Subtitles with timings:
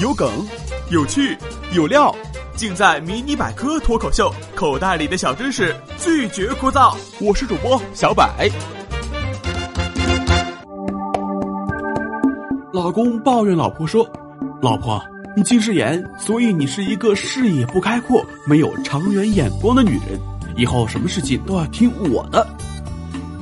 [0.00, 0.28] 有梗，
[0.90, 1.36] 有趣，
[1.72, 2.14] 有料，
[2.56, 6.96] 尽在《迷你百科脱口秀》，口袋里的小知识拒绝枯燥。
[7.20, 8.48] 我是主播小百。
[12.72, 14.08] 老公抱怨老婆说
[14.62, 15.00] ：“老婆，
[15.36, 20.20] 你近视眼，所以你是一个视野不开阔、没有长远眼光的女人，
[20.56, 22.46] 以后什么事情都要听我的。”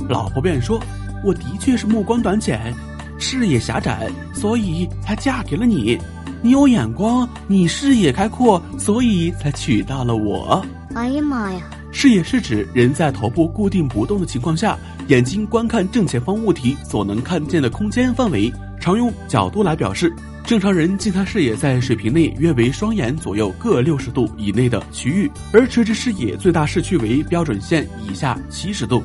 [0.09, 0.79] 老婆便说
[1.25, 2.75] ：“我的确是目光短浅，
[3.19, 5.99] 视野狭窄，所以才嫁给了你。
[6.43, 10.65] 你有眼光，你视野开阔，所以才娶到了我。”
[10.95, 11.61] 哎呀妈呀！
[11.93, 18.53] 视野是指人在头部固定不动的情况下，眼睛观看正前方物体所能看见的空间范围。
[18.79, 29.03] 常用角度来表示，正常人静态视野在水平内约为双眼左右各六十度以内的区域，而垂直视野最大视区为标准线以下七十度。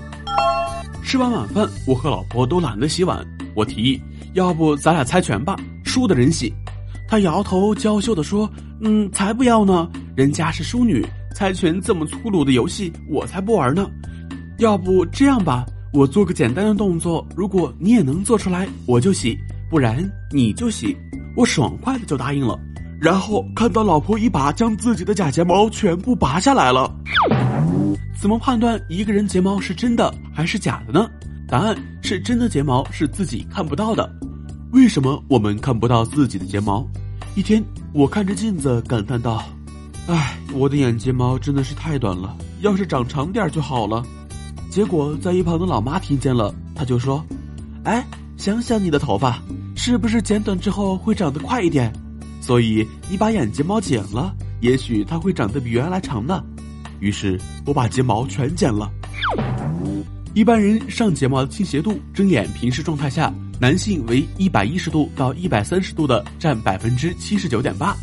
[1.03, 3.25] 吃完晚饭，我和老婆都懒得洗碗，
[3.55, 4.01] 我提议，
[4.33, 6.53] 要不咱俩猜拳吧，输的人洗。
[7.07, 8.49] 她摇头娇羞地说
[8.81, 13.89] ：“嗯，才不要呢，人家是淑女，猜拳这么粗鲁的游戏，我才不玩呢。
[14.59, 19.37] 要不这样吧，我做个简单的动作，如果你也能做出来，我就洗。”
[19.71, 20.97] 不然你就洗，
[21.33, 22.59] 我爽快的就答应了。
[22.99, 26.93] 然后看到老婆一把将自己的假睫毛全部拔下来了。
[28.19, 31.09] 怎么判断一个人睫毛是真的还是假的呢？
[31.51, 34.09] 答案是真的睫毛是自己看不到的。
[34.71, 36.87] 为什么我们看不到自己的睫毛？
[37.35, 39.43] 一天，我看着镜子感叹道
[40.07, 44.01] ：“唉，我的眼睫毛真的是太短了，要是长长点就好了。”
[44.71, 47.21] 结果在一旁的老妈听见了，她就说
[47.83, 48.07] ：“哎，
[48.37, 49.37] 想想你的头发。”
[49.75, 51.91] 是不是剪短之后会长得快一点？
[52.39, 56.41] 所以你把眼睫毛剪了，也许它会长得比原来长呢。
[57.01, 58.89] 于是我把睫毛全剪了。
[60.33, 67.93] 一般人上睫毛倾斜度，睁眼平视状态下，男性为一百一十度到一百三十度的占百分之七十九点八，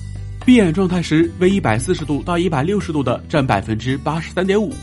[0.44, 4.74] 闭眼状态时为一百四十度到一百六十度的占百分之八十三点五。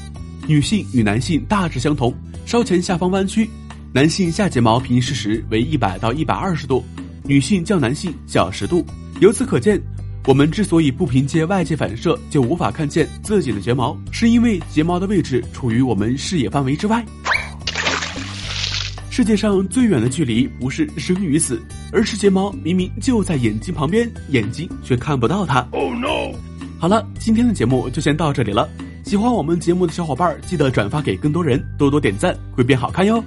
[0.48, 2.12] 女性与男性大致相同，
[2.48, 3.48] 稍前下方弯曲。
[3.94, 6.84] 男性下睫毛平视时为一百到一百二十度，
[7.24, 8.84] 女性较男性小十度。
[9.20, 9.80] 由此可见，
[10.26, 17.06] 我们之所以不凭借外界反射就无法看见自己的睫毛，是因为睫毛的位置处于我们视野范围之外。
[19.16, 21.58] 世界上最远的距离不是生与死，
[21.90, 25.66] 而是睫毛明明就在眼睛旁边，眼睛却看不到它。
[25.72, 26.38] Oh no！
[26.78, 28.70] 好了，今天的节目就先到这里了。
[29.06, 33.24] 喜欢我们节目的小伙伴，记得转发给更多人，多多点赞会变好看哟。